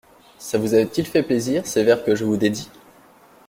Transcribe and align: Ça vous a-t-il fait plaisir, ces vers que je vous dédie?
Ça 0.39 0.57
vous 0.57 0.73
a-t-il 0.73 1.05
fait 1.05 1.21
plaisir, 1.21 1.67
ces 1.67 1.83
vers 1.83 2.03
que 2.03 2.15
je 2.15 2.25
vous 2.25 2.35
dédie? 2.35 2.71